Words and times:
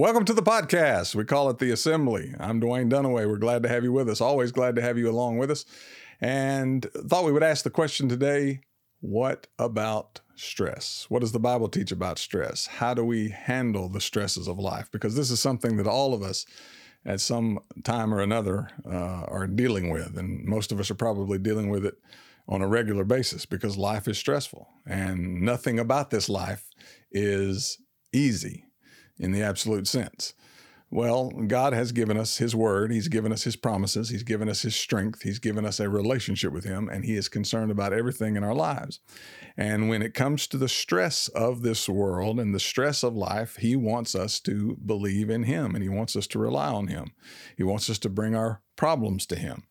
Welcome 0.00 0.24
to 0.24 0.32
the 0.32 0.42
podcast. 0.42 1.14
We 1.14 1.26
call 1.26 1.50
it 1.50 1.58
The 1.58 1.72
Assembly. 1.72 2.34
I'm 2.40 2.58
Dewayne 2.58 2.90
Dunaway. 2.90 3.28
We're 3.28 3.36
glad 3.36 3.62
to 3.64 3.68
have 3.68 3.84
you 3.84 3.92
with 3.92 4.08
us. 4.08 4.22
Always 4.22 4.50
glad 4.50 4.74
to 4.76 4.80
have 4.80 4.96
you 4.96 5.10
along 5.10 5.36
with 5.36 5.50
us. 5.50 5.66
And 6.22 6.90
thought 7.06 7.26
we 7.26 7.32
would 7.32 7.42
ask 7.42 7.64
the 7.64 7.70
question 7.70 8.08
today 8.08 8.62
what 9.00 9.46
about 9.58 10.20
stress? 10.36 11.04
What 11.10 11.20
does 11.20 11.32
the 11.32 11.38
Bible 11.38 11.68
teach 11.68 11.92
about 11.92 12.18
stress? 12.18 12.66
How 12.66 12.94
do 12.94 13.04
we 13.04 13.28
handle 13.28 13.90
the 13.90 14.00
stresses 14.00 14.48
of 14.48 14.58
life? 14.58 14.88
Because 14.90 15.16
this 15.16 15.30
is 15.30 15.38
something 15.38 15.76
that 15.76 15.86
all 15.86 16.14
of 16.14 16.22
us 16.22 16.46
at 17.04 17.20
some 17.20 17.58
time 17.84 18.14
or 18.14 18.22
another 18.22 18.70
uh, 18.86 19.26
are 19.28 19.46
dealing 19.46 19.90
with. 19.90 20.16
And 20.16 20.46
most 20.46 20.72
of 20.72 20.80
us 20.80 20.90
are 20.90 20.94
probably 20.94 21.36
dealing 21.36 21.68
with 21.68 21.84
it 21.84 21.98
on 22.48 22.62
a 22.62 22.66
regular 22.66 23.04
basis 23.04 23.44
because 23.44 23.76
life 23.76 24.08
is 24.08 24.16
stressful 24.16 24.66
and 24.86 25.42
nothing 25.42 25.78
about 25.78 26.08
this 26.08 26.30
life 26.30 26.70
is 27.12 27.76
easy 28.14 28.64
in 29.20 29.32
the 29.32 29.42
absolute 29.42 29.86
sense. 29.86 30.34
Well, 30.92 31.30
God 31.30 31.72
has 31.72 31.92
given 31.92 32.16
us 32.16 32.38
His 32.38 32.56
word. 32.56 32.90
He's 32.90 33.06
given 33.06 33.30
us 33.32 33.44
His 33.44 33.54
promises. 33.54 34.08
He's 34.08 34.24
given 34.24 34.48
us 34.48 34.62
His 34.62 34.74
strength. 34.74 35.22
He's 35.22 35.38
given 35.38 35.64
us 35.64 35.78
a 35.78 35.88
relationship 35.88 36.52
with 36.52 36.64
Him, 36.64 36.88
and 36.88 37.04
He 37.04 37.14
is 37.14 37.28
concerned 37.28 37.70
about 37.70 37.92
everything 37.92 38.34
in 38.34 38.42
our 38.42 38.54
lives. 38.54 38.98
And 39.56 39.88
when 39.88 40.02
it 40.02 40.14
comes 40.14 40.48
to 40.48 40.56
the 40.56 40.68
stress 40.68 41.28
of 41.28 41.62
this 41.62 41.88
world 41.88 42.40
and 42.40 42.52
the 42.52 42.58
stress 42.58 43.04
of 43.04 43.14
life, 43.14 43.56
He 43.56 43.76
wants 43.76 44.16
us 44.16 44.40
to 44.40 44.76
believe 44.84 45.30
in 45.30 45.44
Him 45.44 45.76
and 45.76 45.84
He 45.84 45.88
wants 45.88 46.16
us 46.16 46.26
to 46.28 46.40
rely 46.40 46.68
on 46.68 46.88
Him. 46.88 47.12
He 47.56 47.62
wants 47.62 47.88
us 47.88 48.00
to 48.00 48.08
bring 48.08 48.34
our 48.34 48.60
problems 48.74 49.26
to 49.26 49.36
Him. 49.36 49.62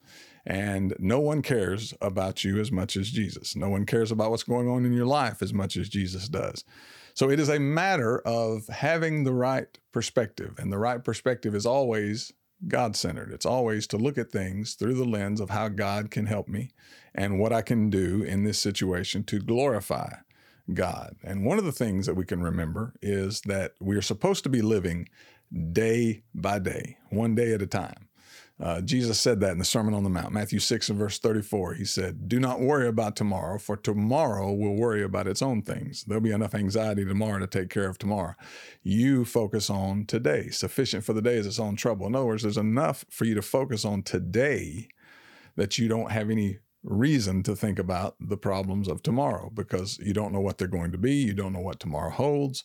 And 0.46 0.96
no 1.00 1.20
one 1.20 1.42
cares 1.42 1.94
about 2.02 2.44
you 2.44 2.60
as 2.60 2.72
much 2.72 2.96
as 2.96 3.12
Jesus. 3.12 3.56
No 3.56 3.70
one 3.70 3.86
cares 3.86 4.12
about 4.12 4.32
what's 4.32 4.44
going 4.44 4.68
on 4.68 4.86
in 4.86 4.94
your 4.94 5.06
life 5.06 5.42
as 5.42 5.54
much 5.54 5.78
as 5.78 5.90
Jesus 5.90 6.28
does. 6.28 6.64
So 7.14 7.30
it 7.30 7.40
is 7.40 7.50
a 7.50 7.60
matter 7.60 8.20
of 8.20 8.68
having 8.68 9.24
the 9.24 9.34
right 9.34 9.78
perspective. 9.92 10.56
And 10.58 10.72
the 10.72 10.78
right 10.78 11.04
perspective 11.04 11.54
is 11.54 11.66
always 11.66 12.32
God 12.68 12.96
centered. 12.96 13.32
It's 13.32 13.46
always 13.46 13.88
to 13.88 13.98
look 13.98 14.18
at 14.18 14.32
things 14.32 14.74
through 14.74 14.96
the 14.96 15.06
lens 15.06 15.40
of 15.40 15.50
how 15.50 15.70
God 15.70 16.12
can 16.12 16.26
help 16.26 16.48
me 16.48 16.72
and 17.16 17.40
what 17.40 17.54
I 17.54 17.62
can 17.62 17.90
do 17.90 18.22
in 18.22 18.44
this 18.44 18.60
situation 18.60 19.24
to 19.26 19.40
glorify 19.40 20.14
God. 20.74 21.16
And 21.24 21.46
one 21.46 21.58
of 21.58 21.66
the 21.66 21.72
things 21.72 22.06
that 22.06 22.16
we 22.16 22.26
can 22.26 22.42
remember 22.42 22.94
is 23.02 23.42
that 23.42 23.74
we 23.80 23.96
are 23.96 24.02
supposed 24.02 24.44
to 24.44 24.50
be 24.50 24.62
living 24.62 25.10
day 25.72 26.24
by 26.36 26.60
day, 26.60 26.98
one 27.10 27.34
day 27.34 27.54
at 27.54 27.62
a 27.62 27.68
time. 27.68 28.09
Uh, 28.62 28.82
Jesus 28.82 29.18
said 29.20 29.40
that 29.40 29.54
in 29.54 29.58
the 29.58 29.64
Sermon 29.64 29.94
on 29.94 30.04
the 30.04 30.10
Mount, 30.10 30.34
Matthew 30.34 30.60
6 30.60 30.90
and 30.90 31.00
verse 31.00 31.18
34. 31.18 31.76
He 31.76 31.86
said, 31.86 32.28
Do 32.28 32.40
not 32.40 32.60
worry 32.60 32.88
about 32.88 33.16
tomorrow, 33.16 33.58
for 33.58 33.78
tomorrow 33.78 34.52
will 34.52 34.76
worry 34.76 35.02
about 35.02 35.28
its 35.28 35.42
own 35.42 35.62
things. 35.62 36.04
There'll 36.04 36.22
be 36.22 36.32
enough 36.32 36.54
anxiety 36.54 37.06
tomorrow 37.06 37.40
to 37.40 37.48
take 37.48 37.70
care 37.70 37.88
of 37.88 37.98
tomorrow. 37.98 38.36
You 38.84 39.24
focus 39.24 39.70
on 39.70 40.06
today. 40.06 40.50
Sufficient 40.50 41.06
for 41.06 41.14
the 41.14 41.22
day 41.22 41.36
is 41.36 41.48
its 41.48 41.60
own 41.60 41.78
trouble. 41.78 42.06
In 42.08 42.16
other 42.16 42.26
words, 42.26 42.44
there's 42.44 42.58
enough 42.58 43.06
for 43.10 43.24
you 43.24 43.34
to 43.36 43.42
focus 43.42 43.86
on 43.86 44.04
today 44.04 44.90
that 45.56 45.78
you 45.78 45.88
don't 45.88 46.12
have 46.12 46.30
any 46.30 46.60
reason 46.84 47.44
to 47.44 47.56
think 47.56 47.80
about 47.80 48.16
the 48.20 48.38
problems 48.38 48.88
of 48.88 49.04
tomorrow 49.04 49.50
because 49.54 50.00
you 50.00 50.14
don't 50.14 50.34
know 50.34 50.40
what 50.40 50.58
they're 50.58 50.68
going 50.68 50.92
to 50.92 50.98
be. 50.98 51.14
You 51.14 51.34
don't 51.34 51.54
know 51.54 51.60
what 51.60 51.80
tomorrow 51.80 52.12
holds. 52.12 52.64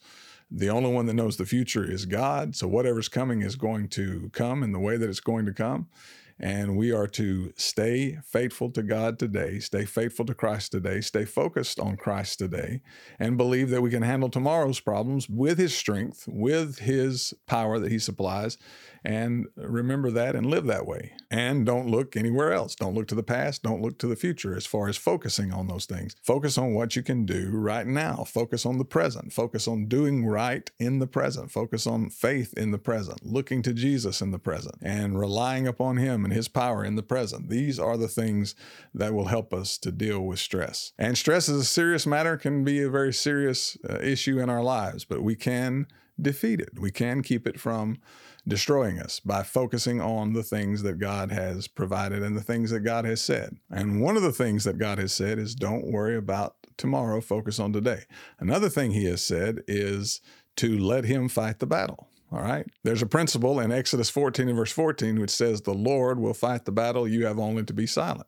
The 0.50 0.68
only 0.68 0.92
one 0.92 1.06
that 1.06 1.14
knows 1.14 1.36
the 1.36 1.46
future 1.46 1.84
is 1.84 2.06
God. 2.06 2.54
So 2.54 2.68
whatever's 2.68 3.08
coming 3.08 3.42
is 3.42 3.56
going 3.56 3.88
to 3.88 4.30
come 4.32 4.62
in 4.62 4.72
the 4.72 4.78
way 4.78 4.96
that 4.96 5.08
it's 5.08 5.20
going 5.20 5.46
to 5.46 5.52
come. 5.52 5.88
And 6.38 6.76
we 6.76 6.90
are 6.92 7.06
to 7.08 7.52
stay 7.56 8.18
faithful 8.24 8.70
to 8.70 8.82
God 8.82 9.18
today, 9.18 9.60
stay 9.60 9.84
faithful 9.84 10.24
to 10.26 10.34
Christ 10.34 10.72
today, 10.72 11.00
stay 11.00 11.24
focused 11.24 11.78
on 11.78 11.96
Christ 11.96 12.38
today, 12.38 12.82
and 13.18 13.36
believe 13.36 13.70
that 13.70 13.82
we 13.82 13.90
can 13.90 14.02
handle 14.02 14.28
tomorrow's 14.28 14.80
problems 14.80 15.28
with 15.28 15.58
His 15.58 15.76
strength, 15.76 16.24
with 16.26 16.80
His 16.80 17.34
power 17.46 17.78
that 17.78 17.92
He 17.92 17.98
supplies, 17.98 18.58
and 19.04 19.46
remember 19.56 20.10
that 20.10 20.34
and 20.34 20.46
live 20.46 20.64
that 20.66 20.86
way. 20.86 21.12
And 21.30 21.66
don't 21.66 21.88
look 21.88 22.16
anywhere 22.16 22.52
else. 22.52 22.74
Don't 22.74 22.94
look 22.94 23.06
to 23.08 23.14
the 23.14 23.22
past. 23.22 23.62
Don't 23.62 23.82
look 23.82 23.98
to 23.98 24.06
the 24.06 24.16
future 24.16 24.56
as 24.56 24.64
far 24.64 24.88
as 24.88 24.96
focusing 24.96 25.52
on 25.52 25.66
those 25.66 25.84
things. 25.84 26.16
Focus 26.22 26.56
on 26.56 26.72
what 26.72 26.96
you 26.96 27.02
can 27.02 27.26
do 27.26 27.50
right 27.52 27.86
now. 27.86 28.24
Focus 28.24 28.64
on 28.64 28.78
the 28.78 28.84
present. 28.84 29.32
Focus 29.32 29.68
on 29.68 29.86
doing 29.86 30.24
right 30.24 30.70
in 30.78 31.00
the 31.00 31.06
present. 31.06 31.50
Focus 31.50 31.86
on 31.86 32.08
faith 32.08 32.54
in 32.56 32.70
the 32.70 32.78
present, 32.78 33.26
looking 33.26 33.60
to 33.62 33.74
Jesus 33.74 34.22
in 34.22 34.30
the 34.30 34.38
present, 34.38 34.76
and 34.82 35.18
relying 35.18 35.66
upon 35.66 35.98
Him 35.98 36.23
and 36.24 36.32
His 36.32 36.48
power 36.48 36.84
in 36.84 36.96
the 36.96 37.02
present. 37.02 37.48
These 37.48 37.78
are 37.78 37.96
the 37.96 38.08
things 38.08 38.54
that 38.92 39.14
will 39.14 39.26
help 39.26 39.52
us 39.52 39.78
to 39.78 39.92
deal 39.92 40.20
with 40.20 40.38
stress. 40.38 40.92
And 40.98 41.16
stress 41.16 41.48
is 41.48 41.60
a 41.60 41.64
serious 41.64 42.06
matter, 42.06 42.36
can 42.36 42.64
be 42.64 42.82
a 42.82 42.90
very 42.90 43.12
serious 43.12 43.76
uh, 43.88 43.98
issue 44.00 44.38
in 44.40 44.50
our 44.50 44.62
lives, 44.62 45.04
but 45.04 45.22
we 45.22 45.36
can 45.36 45.86
defeat 46.20 46.60
it. 46.60 46.78
We 46.78 46.90
can 46.90 47.22
keep 47.22 47.46
it 47.46 47.58
from 47.58 47.98
destroying 48.46 48.98
us 48.98 49.20
by 49.20 49.42
focusing 49.42 50.00
on 50.00 50.32
the 50.32 50.42
things 50.42 50.82
that 50.82 50.98
God 50.98 51.32
has 51.32 51.66
provided 51.66 52.22
and 52.22 52.36
the 52.36 52.42
things 52.42 52.70
that 52.70 52.80
God 52.80 53.04
has 53.04 53.20
said. 53.20 53.56
And 53.70 54.00
one 54.00 54.16
of 54.16 54.22
the 54.22 54.32
things 54.32 54.64
that 54.64 54.78
God 54.78 54.98
has 54.98 55.12
said 55.12 55.38
is 55.38 55.54
don't 55.54 55.90
worry 55.90 56.16
about 56.16 56.56
tomorrow, 56.76 57.20
focus 57.20 57.58
on 57.58 57.72
today. 57.72 58.02
Another 58.38 58.68
thing 58.68 58.90
He 58.90 59.06
has 59.06 59.24
said 59.24 59.62
is 59.66 60.20
to 60.56 60.78
let 60.78 61.04
Him 61.04 61.28
fight 61.28 61.58
the 61.58 61.66
battle. 61.66 62.08
All 62.34 62.42
right. 62.42 62.66
There's 62.82 63.02
a 63.02 63.06
principle 63.06 63.60
in 63.60 63.70
Exodus 63.70 64.10
14 64.10 64.48
and 64.48 64.56
verse 64.56 64.72
14 64.72 65.20
which 65.20 65.30
says, 65.30 65.60
The 65.60 65.72
Lord 65.72 66.18
will 66.18 66.34
fight 66.34 66.64
the 66.64 66.72
battle, 66.72 67.06
you 67.06 67.26
have 67.26 67.38
only 67.38 67.62
to 67.62 67.72
be 67.72 67.86
silent. 67.86 68.26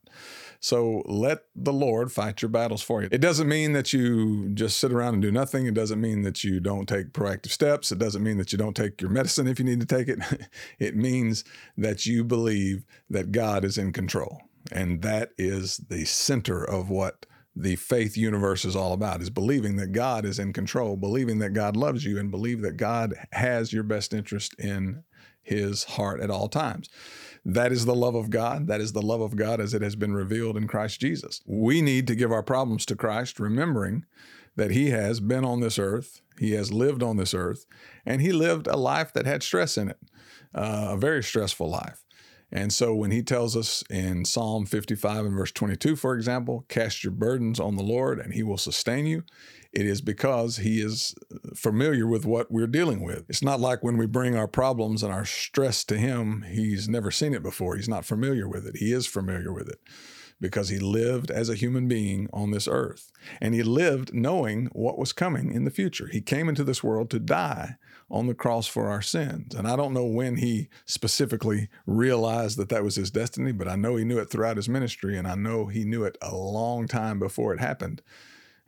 So 0.61 1.03
let 1.07 1.41
the 1.57 1.73
Lord 1.73 2.13
fight 2.13 2.41
your 2.41 2.49
battles 2.49 2.83
for 2.83 3.03
you. 3.03 3.09
It 3.11 3.21
doesn't 3.21 3.49
mean 3.49 3.73
that 3.73 3.93
you 3.93 4.51
just 4.51 4.79
sit 4.79 4.93
around 4.93 5.15
and 5.15 5.23
do 5.23 5.33
nothing. 5.33 5.67
It 5.67 5.75
doesn't 5.75 6.01
mean 6.01 6.23
that 6.23 6.45
you 6.45 6.61
don't 6.61 6.89
take 6.89 7.13
proactive 7.13 7.51
steps. 7.51 7.91
It 7.91 7.99
doesn't 7.99 8.23
mean 8.23 8.39
that 8.39 8.53
you 8.53 8.59
don't 8.59 8.77
take 8.77 9.01
your 9.01 9.11
medicine 9.11 9.49
if 9.49 9.59
you 9.59 9.65
need 9.65 9.81
to 9.81 9.87
take 9.87 10.07
it. 10.07 10.21
it 10.79 10.95
means 10.95 11.43
that 11.77 12.07
you 12.07 12.23
believe 12.23 12.85
that 13.11 13.33
God 13.33 13.65
is 13.65 13.77
in 13.77 13.93
control. 13.93 14.41
And 14.71 15.03
that 15.03 15.33
is 15.37 15.79
the 15.89 16.05
center 16.05 16.63
of 16.63 16.91
what 16.91 17.27
the 17.57 17.77
faith 17.77 18.19
universe 18.19 18.67
is 18.67 18.77
all 18.77 18.93
about 18.93 19.23
is 19.23 19.31
believing 19.31 19.77
that 19.77 19.93
God 19.93 20.27
is 20.27 20.39
in 20.39 20.53
control, 20.53 20.97
believing 20.97 21.39
that 21.39 21.55
God 21.55 21.75
loves 21.75 22.05
you 22.05 22.19
and 22.19 22.31
believe 22.31 22.61
that 22.61 22.77
God 22.77 23.15
has 23.33 23.73
your 23.73 23.83
best 23.83 24.13
interest 24.13 24.55
in 24.59 25.03
his 25.43 25.85
heart 25.85 26.21
at 26.21 26.31
all 26.31 26.49
times. 26.49 26.91
That 27.45 27.73
is 27.73 27.87
the 27.87 27.95
love 27.95 28.15
of 28.15 28.29
God. 28.29 28.67
That 28.67 28.81
is 28.81 28.93
the 28.93 29.01
love 29.01 29.21
of 29.23 29.37
God 29.37 29.61
as 29.61 29.73
it 29.73 29.81
has 29.81 29.97
been 29.97 30.13
revealed 30.13 30.57
in 30.57 30.67
Christ 30.67 31.01
Jesus. 31.01 31.41
We 31.47 31.81
need 31.81 32.07
to 32.09 32.15
give 32.15 32.33
our 32.33 32.43
problems 32.43 32.85
to 32.87 32.97
Christ, 32.97 33.41
remembering 33.41 34.05
that 34.57 34.73
He 34.73 34.91
has 34.91 35.21
been 35.21 35.45
on 35.45 35.61
this 35.61 35.79
earth, 35.79 36.21
He 36.39 36.53
has 36.53 36.73
lived 36.73 37.03
on 37.03 37.17
this 37.17 37.33
earth, 37.33 37.65
and 38.05 38.21
He 38.21 38.33
lived 38.33 38.67
a 38.67 38.77
life 38.77 39.13
that 39.13 39.27
had 39.27 39.43
stress 39.43 39.79
in 39.79 39.89
it, 39.89 39.99
uh, 40.55 40.89
a 40.91 40.97
very 40.97 41.23
stressful 41.23 41.71
life. 41.71 42.03
And 42.53 42.73
so 42.73 42.95
when 42.95 43.11
he 43.11 43.23
tells 43.23 43.57
us 43.57 43.83
in 43.91 44.25
Psalm 44.25 44.67
55 44.67 45.27
and 45.27 45.37
verse 45.37 45.53
22, 45.53 45.97
for 45.97 46.15
example, 46.15 46.65
cast 46.69 47.03
your 47.03 47.11
burdens 47.11 47.59
on 47.59 47.77
the 47.77 47.83
Lord 47.83 48.21
and 48.21 48.35
he 48.35 48.43
will 48.43 48.59
sustain 48.59 49.05
you, 49.05 49.25
it 49.73 49.85
is 49.85 50.01
because 50.01 50.59
he 50.59 50.81
is 50.81 51.15
familiar 51.55 52.07
with 52.07 52.25
what 52.25 52.51
we're 52.51 52.69
dealing 52.69 53.03
with. 53.03 53.25
It's 53.29 53.43
not 53.43 53.61
like 53.61 53.83
when 53.83 53.97
we 53.97 54.07
bring 54.07 54.37
our 54.37 54.49
problems 54.49 55.03
and 55.03 55.13
our 55.13 55.25
stress 55.25 55.85
to 55.85 55.99
him, 55.99 56.45
he's 56.49 56.89
never 56.89 57.11
seen 57.11 57.35
it 57.35 57.43
before. 57.43 57.77
He's 57.77 57.89
not 57.89 58.05
familiar 58.05 58.49
with 58.49 58.67
it. 58.67 58.77
He 58.77 58.93
is 58.93 59.07
familiar 59.07 59.53
with 59.53 59.69
it 59.69 59.81
because 60.41 60.69
he 60.69 60.79
lived 60.79 61.31
as 61.31 61.49
a 61.49 61.55
human 61.55 61.89
being 61.89 62.29
on 62.33 62.51
this 62.51 62.69
earth. 62.69 63.11
And 63.41 63.55
he 63.55 63.63
lived 63.63 64.15
knowing 64.15 64.67
what 64.73 64.99
was 64.99 65.13
coming 65.13 65.53
in 65.53 65.65
the 65.65 65.71
future. 65.71 66.09
He 66.09 66.21
came 66.21 66.49
into 66.49 66.65
this 66.65 66.85
world 66.85 67.11
to 67.11 67.19
die 67.19 67.77
on 68.11 68.27
the 68.27 68.35
cross 68.35 68.67
for 68.67 68.89
our 68.89 69.03
sins. 69.03 69.55
And 69.55 69.67
I 69.67 69.77
don't 69.77 69.95
know 69.95 70.05
when 70.05 70.37
he 70.37 70.69
specifically 70.85 71.69
realized 71.87 72.57
that 72.59 72.69
that 72.69 72.85
was 72.85 72.97
his 72.97 73.11
destiny, 73.11 73.53
but 73.53 73.69
I 73.69 73.77
know 73.77 73.97
he 73.97 74.05
knew 74.05 74.19
it 74.19 74.31
throughout 74.31 74.57
his 74.57 74.69
ministry, 74.69 75.19
and 75.19 75.27
I 75.27 75.35
know 75.35 75.67
he 75.67 75.85
knew 75.85 76.05
it 76.05 76.17
a 76.23 76.35
long 76.35 76.87
time 76.87 77.19
before 77.19 77.53
it 77.53 77.61
happened. 77.61 78.03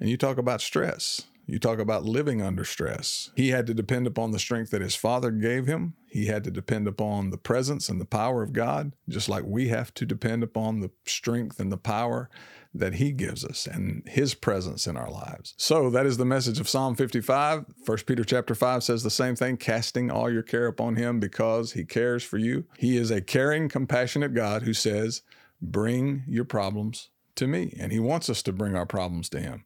And 0.00 0.08
you 0.08 0.16
talk 0.16 0.38
about 0.38 0.60
stress. 0.60 1.22
You 1.50 1.58
talk 1.58 1.78
about 1.78 2.04
living 2.04 2.42
under 2.42 2.62
stress. 2.62 3.30
He 3.34 3.48
had 3.48 3.66
to 3.68 3.74
depend 3.74 4.06
upon 4.06 4.32
the 4.32 4.38
strength 4.38 4.70
that 4.70 4.82
his 4.82 4.94
father 4.94 5.30
gave 5.30 5.66
him. 5.66 5.94
He 6.06 6.26
had 6.26 6.44
to 6.44 6.50
depend 6.50 6.86
upon 6.86 7.30
the 7.30 7.38
presence 7.38 7.88
and 7.88 7.98
the 7.98 8.04
power 8.04 8.42
of 8.42 8.52
God, 8.52 8.92
just 9.08 9.30
like 9.30 9.44
we 9.46 9.68
have 9.68 9.94
to 9.94 10.04
depend 10.04 10.42
upon 10.42 10.80
the 10.80 10.90
strength 11.06 11.58
and 11.58 11.72
the 11.72 11.78
power 11.78 12.28
that 12.74 12.96
he 12.96 13.12
gives 13.12 13.46
us 13.46 13.66
and 13.66 14.06
his 14.06 14.34
presence 14.34 14.86
in 14.86 14.98
our 14.98 15.10
lives. 15.10 15.54
So 15.56 15.88
that 15.88 16.04
is 16.04 16.18
the 16.18 16.26
message 16.26 16.60
of 16.60 16.68
Psalm 16.68 16.94
55. 16.94 17.64
1 17.86 17.98
Peter 18.06 18.24
chapter 18.24 18.54
5 18.54 18.84
says 18.84 19.02
the 19.02 19.08
same 19.08 19.34
thing, 19.34 19.56
casting 19.56 20.10
all 20.10 20.30
your 20.30 20.42
care 20.42 20.66
upon 20.66 20.96
him 20.96 21.18
because 21.18 21.72
he 21.72 21.86
cares 21.86 22.22
for 22.22 22.36
you. 22.36 22.66
He 22.76 22.98
is 22.98 23.10
a 23.10 23.22
caring, 23.22 23.70
compassionate 23.70 24.34
God 24.34 24.64
who 24.64 24.74
says, 24.74 25.22
"Bring 25.62 26.24
your 26.28 26.44
problems 26.44 27.08
to 27.38 27.46
me. 27.46 27.74
And 27.80 27.90
he 27.90 27.98
wants 27.98 28.28
us 28.28 28.42
to 28.42 28.52
bring 28.52 28.76
our 28.76 28.86
problems 28.86 29.28
to 29.30 29.40
him. 29.40 29.64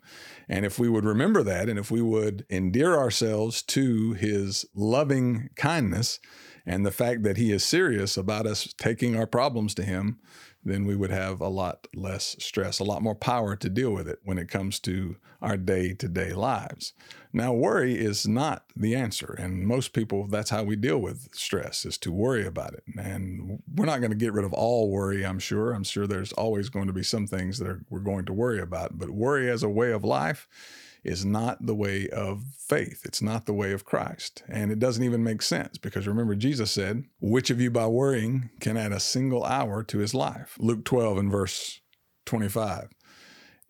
And 0.48 0.64
if 0.64 0.78
we 0.78 0.88
would 0.88 1.04
remember 1.04 1.42
that, 1.42 1.68
and 1.68 1.78
if 1.78 1.90
we 1.90 2.00
would 2.00 2.46
endear 2.48 2.96
ourselves 2.96 3.62
to 3.62 4.12
his 4.12 4.64
loving 4.74 5.50
kindness 5.56 6.20
and 6.64 6.86
the 6.86 6.92
fact 6.92 7.24
that 7.24 7.36
he 7.36 7.50
is 7.50 7.64
serious 7.64 8.16
about 8.16 8.46
us 8.46 8.72
taking 8.78 9.16
our 9.16 9.26
problems 9.26 9.74
to 9.74 9.82
him, 9.82 10.20
then 10.64 10.86
we 10.86 10.94
would 10.94 11.10
have 11.10 11.40
a 11.40 11.48
lot 11.48 11.88
less 11.94 12.36
stress, 12.38 12.78
a 12.78 12.84
lot 12.84 13.02
more 13.02 13.16
power 13.16 13.56
to 13.56 13.68
deal 13.68 13.92
with 13.92 14.08
it 14.08 14.20
when 14.22 14.38
it 14.38 14.48
comes 14.48 14.78
to 14.80 15.16
our 15.40 15.56
day 15.56 15.92
to 15.94 16.08
day 16.08 16.32
lives. 16.32 16.92
Now, 17.32 17.52
worry 17.52 17.98
is 17.98 18.28
not 18.28 18.64
the 18.76 18.94
answer. 18.94 19.34
And 19.38 19.66
most 19.66 19.92
people, 19.92 20.26
that's 20.26 20.50
how 20.50 20.64
we 20.64 20.76
deal 20.76 20.98
with 20.98 21.28
stress, 21.34 21.84
is 21.86 21.96
to 21.98 22.12
worry 22.12 22.46
about 22.46 22.74
it. 22.74 22.84
And 22.98 23.62
we're 23.74 23.86
not 23.86 24.00
going 24.00 24.10
to 24.10 24.16
get 24.16 24.34
rid 24.34 24.44
of 24.44 24.52
all 24.52 24.90
worry, 24.90 25.24
I'm 25.24 25.38
sure. 25.38 25.72
I'm 25.72 25.84
sure 25.84 26.06
there's 26.06 26.32
always 26.32 26.68
going 26.68 26.88
to 26.88 26.92
be 26.92 27.02
some 27.02 27.26
things 27.26 27.58
that 27.58 27.68
are, 27.68 27.82
we're 27.88 28.00
going 28.00 28.26
to 28.26 28.32
worry 28.32 28.60
about. 28.60 28.98
But 28.98 29.10
worry 29.10 29.50
as 29.50 29.62
a 29.62 29.68
way 29.68 29.92
of 29.92 30.04
life, 30.04 30.46
is 31.04 31.24
not 31.24 31.66
the 31.66 31.74
way 31.74 32.08
of 32.10 32.44
faith. 32.56 33.02
It's 33.04 33.20
not 33.20 33.46
the 33.46 33.52
way 33.52 33.72
of 33.72 33.84
Christ. 33.84 34.42
And 34.48 34.70
it 34.70 34.78
doesn't 34.78 35.02
even 35.02 35.24
make 35.24 35.42
sense 35.42 35.78
because 35.78 36.06
remember, 36.06 36.34
Jesus 36.34 36.70
said, 36.70 37.04
Which 37.20 37.50
of 37.50 37.60
you 37.60 37.70
by 37.70 37.86
worrying 37.86 38.50
can 38.60 38.76
add 38.76 38.92
a 38.92 39.00
single 39.00 39.44
hour 39.44 39.82
to 39.84 39.98
his 39.98 40.14
life? 40.14 40.56
Luke 40.60 40.84
12 40.84 41.18
and 41.18 41.30
verse 41.30 41.80
25. 42.26 42.90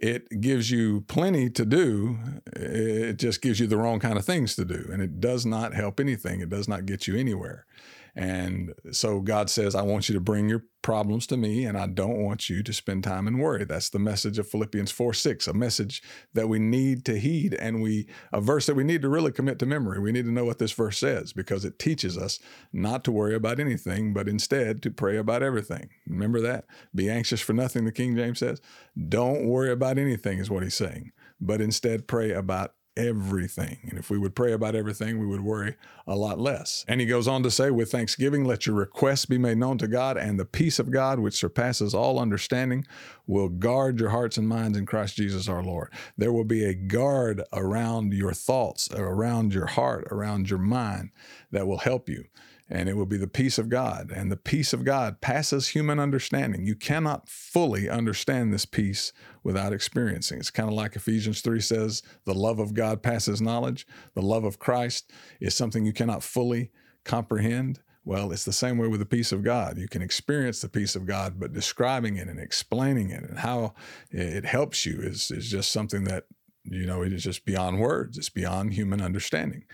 It 0.02 0.40
gives 0.40 0.70
you 0.70 1.02
plenty 1.02 1.48
to 1.50 1.64
do. 1.64 2.18
It 2.56 3.18
just 3.18 3.40
gives 3.40 3.60
you 3.60 3.68
the 3.68 3.76
wrong 3.76 4.00
kind 4.00 4.18
of 4.18 4.24
things 4.24 4.56
to 4.56 4.64
do. 4.64 4.88
And 4.92 5.00
it 5.00 5.20
does 5.20 5.46
not 5.46 5.74
help 5.74 6.00
anything. 6.00 6.40
It 6.40 6.48
does 6.48 6.66
not 6.66 6.86
get 6.86 7.06
you 7.06 7.16
anywhere. 7.16 7.66
And 8.14 8.74
so 8.90 9.20
God 9.20 9.48
says, 9.48 9.74
I 9.74 9.82
want 9.82 10.08
you 10.08 10.14
to 10.14 10.20
bring 10.20 10.48
your 10.48 10.64
problems 10.82 11.26
to 11.28 11.36
me, 11.36 11.64
and 11.64 11.78
I 11.78 11.86
don't 11.86 12.22
want 12.22 12.50
you 12.50 12.62
to 12.62 12.72
spend 12.72 13.04
time 13.04 13.26
in 13.26 13.38
worry. 13.38 13.64
That's 13.64 13.88
the 13.88 13.98
message 13.98 14.38
of 14.38 14.48
Philippians 14.48 14.90
4 14.90 15.14
6, 15.14 15.46
a 15.46 15.54
message 15.54 16.02
that 16.34 16.48
we 16.48 16.58
need 16.58 17.06
to 17.06 17.18
heed, 17.18 17.54
and 17.54 17.80
we 17.80 18.06
a 18.32 18.40
verse 18.40 18.66
that 18.66 18.74
we 18.74 18.84
need 18.84 19.00
to 19.02 19.08
really 19.08 19.32
commit 19.32 19.58
to 19.60 19.66
memory. 19.66 19.98
We 19.98 20.12
need 20.12 20.26
to 20.26 20.32
know 20.32 20.44
what 20.44 20.58
this 20.58 20.72
verse 20.72 20.98
says 20.98 21.32
because 21.32 21.64
it 21.64 21.78
teaches 21.78 22.18
us 22.18 22.38
not 22.72 23.02
to 23.04 23.12
worry 23.12 23.34
about 23.34 23.58
anything, 23.58 24.12
but 24.12 24.28
instead 24.28 24.82
to 24.82 24.90
pray 24.90 25.16
about 25.16 25.42
everything. 25.42 25.88
Remember 26.06 26.40
that? 26.40 26.66
Be 26.94 27.08
anxious 27.08 27.40
for 27.40 27.54
nothing, 27.54 27.86
the 27.86 27.92
King 27.92 28.14
James 28.14 28.40
says. 28.40 28.60
Don't 29.08 29.46
worry 29.46 29.70
about 29.70 29.98
anything, 29.98 30.38
is 30.38 30.50
what 30.50 30.62
he's 30.62 30.74
saying, 30.74 31.12
but 31.40 31.62
instead 31.62 32.06
pray 32.06 32.32
about 32.32 32.74
everything. 32.96 33.78
And 33.88 33.98
if 33.98 34.10
we 34.10 34.18
would 34.18 34.34
pray 34.34 34.52
about 34.52 34.74
everything, 34.74 35.18
we 35.18 35.26
would 35.26 35.40
worry 35.40 35.76
a 36.06 36.16
lot 36.16 36.38
less. 36.38 36.84
And 36.88 37.00
he 37.00 37.06
goes 37.06 37.26
on 37.26 37.42
to 37.42 37.50
say, 37.50 37.70
with 37.70 37.90
thanksgiving, 37.90 38.44
let 38.44 38.66
your 38.66 38.76
requests 38.76 39.26
be 39.26 39.38
made 39.38 39.58
known 39.58 39.78
to 39.78 39.88
God, 39.88 40.16
and 40.16 40.38
the 40.38 40.44
peace 40.44 40.78
of 40.78 40.90
God, 40.90 41.18
which 41.18 41.34
surpasses 41.34 41.94
all 41.94 42.18
understanding, 42.18 42.86
will 43.26 43.48
guard 43.48 44.00
your 44.00 44.10
hearts 44.10 44.36
and 44.36 44.48
minds 44.48 44.76
in 44.76 44.86
Christ 44.86 45.16
Jesus 45.16 45.48
our 45.48 45.62
Lord. 45.62 45.92
There 46.16 46.32
will 46.32 46.44
be 46.44 46.64
a 46.64 46.74
guard 46.74 47.42
around 47.52 48.12
your 48.12 48.32
thoughts, 48.32 48.90
around 48.92 49.54
your 49.54 49.66
heart, 49.66 50.06
around 50.10 50.50
your 50.50 50.58
mind 50.58 51.10
that 51.50 51.66
will 51.66 51.78
help 51.78 52.08
you 52.08 52.24
and 52.72 52.88
it 52.88 52.96
will 52.96 53.06
be 53.06 53.18
the 53.18 53.28
peace 53.28 53.58
of 53.58 53.68
God. 53.68 54.10
And 54.10 54.32
the 54.32 54.36
peace 54.36 54.72
of 54.72 54.82
God 54.82 55.20
passes 55.20 55.68
human 55.68 56.00
understanding. 56.00 56.64
You 56.66 56.74
cannot 56.74 57.28
fully 57.28 57.86
understand 57.86 58.50
this 58.50 58.64
peace 58.64 59.12
without 59.44 59.74
experiencing. 59.74 60.38
It's 60.38 60.50
kind 60.50 60.70
of 60.70 60.74
like 60.74 60.96
Ephesians 60.96 61.42
3 61.42 61.60
says, 61.60 62.02
the 62.24 62.32
love 62.32 62.58
of 62.58 62.72
God 62.72 63.02
passes 63.02 63.42
knowledge. 63.42 63.86
The 64.14 64.22
love 64.22 64.44
of 64.44 64.58
Christ 64.58 65.12
is 65.38 65.54
something 65.54 65.84
you 65.84 65.92
cannot 65.92 66.22
fully 66.22 66.70
comprehend. 67.04 67.80
Well, 68.06 68.32
it's 68.32 68.46
the 68.46 68.54
same 68.54 68.78
way 68.78 68.88
with 68.88 69.00
the 69.00 69.06
peace 69.06 69.32
of 69.32 69.44
God. 69.44 69.76
You 69.76 69.86
can 69.86 70.00
experience 70.00 70.62
the 70.62 70.70
peace 70.70 70.96
of 70.96 71.04
God, 71.04 71.38
but 71.38 71.52
describing 71.52 72.16
it 72.16 72.26
and 72.26 72.40
explaining 72.40 73.10
it 73.10 73.22
and 73.22 73.40
how 73.40 73.74
it 74.10 74.46
helps 74.46 74.86
you 74.86 74.98
is, 75.02 75.30
is 75.30 75.50
just 75.50 75.70
something 75.70 76.04
that, 76.04 76.24
you 76.64 76.86
know, 76.86 77.02
it 77.02 77.12
is 77.12 77.22
just 77.22 77.44
beyond 77.44 77.80
words. 77.80 78.16
It's 78.16 78.30
beyond 78.30 78.72
human 78.72 79.02
understanding. 79.02 79.64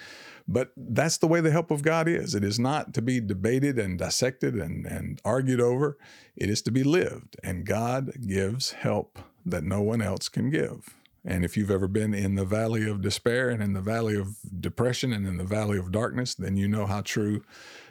But 0.51 0.73
that's 0.77 1.19
the 1.19 1.27
way 1.27 1.43
the 1.43 1.51
help 1.51 1.71
of 1.71 1.83
God 1.83 2.09
is. 2.09 2.35
It 2.35 2.43
is 2.43 2.59
not 2.59 2.95
to 2.95 3.03
be 3.03 3.21
debated 3.21 3.79
and 3.79 3.99
dissected 3.99 4.55
and, 4.55 4.87
and 4.87 5.21
argued 5.23 5.61
over, 5.61 5.99
it 6.37 6.49
is 6.49 6.63
to 6.63 6.71
be 6.71 6.83
lived. 6.83 7.37
And 7.45 7.67
God 7.67 8.13
gives 8.27 8.73
help 8.73 9.19
that 9.45 9.63
no 9.63 9.83
one 9.83 10.01
else 10.01 10.31
can 10.31 10.49
give. 10.49 10.95
And 11.23 11.45
if 11.45 11.57
you've 11.57 11.71
ever 11.71 11.89
been 11.89 12.15
in 12.15 12.37
the 12.37 12.47
valley 12.47 12.89
of 12.89 13.03
despair 13.03 13.51
and 13.51 13.63
in 13.63 13.75
the 13.75 13.83
valley 13.83 14.17
of 14.17 14.39
depression 14.59 15.13
and 15.13 15.27
in 15.27 15.37
the 15.37 15.45
valley 15.45 15.77
of 15.77 15.93
darkness, 15.93 16.35
then 16.35 16.57
you 16.57 16.67
know 16.67 16.87
how 16.87 17.03
true 17.03 17.43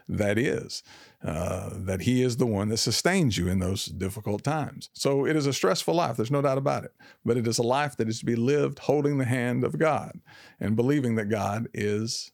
that 0.09 0.39
is. 0.39 0.81
Uh, 1.24 1.69
that 1.74 2.01
He 2.01 2.24
is 2.24 2.38
the 2.38 2.45
one 2.48 2.69
that 2.69 2.77
sustains 2.77 3.38
you 3.38 3.48
in 3.48 3.59
those 3.59 3.86
difficult 3.86 4.44
times. 4.44 4.89
So 4.94 5.27
it 5.27 5.36
is 5.36 5.45
a 5.45 5.54
stressful 5.54 5.94
life, 5.94 6.15
there's 6.15 6.31
no 6.31 6.42
doubt 6.42 6.57
about 6.57 6.86
it. 6.86 6.94
But 7.24 7.38
it 7.38 7.48
is 7.48 7.59
a 7.59 7.63
life 7.63 7.98
that 7.98 8.07
is 8.07 8.19
to 8.19 8.25
be 8.25 8.36
lived 8.36 8.80
holding 8.80 9.19
the 9.19 9.25
hand 9.25 9.63
of 9.63 9.77
God 9.77 10.19
and 10.59 10.75
believing 10.75 11.15
that 11.15 11.30
God 11.30 11.68
is 11.74 12.31